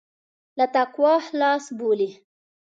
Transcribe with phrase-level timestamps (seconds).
[0.57, 2.09] له تقوا خلاص بولي.